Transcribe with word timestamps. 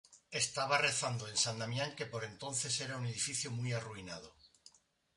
Estaba 0.43 0.81
rezando 0.87 1.23
en 1.31 1.37
San 1.43 1.59
Damián 1.59 1.95
que 1.97 2.07
por 2.13 2.23
entonces 2.31 2.81
era 2.81 2.97
un 2.97 3.05
edificio 3.05 3.51
muy 3.51 3.71
arruinado. 3.71 4.35